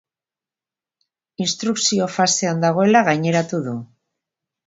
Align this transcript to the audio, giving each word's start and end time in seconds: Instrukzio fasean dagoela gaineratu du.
Instrukzio 1.45 2.07
fasean 2.15 2.65
dagoela 2.65 3.05
gaineratu 3.11 3.63
du. 3.69 3.77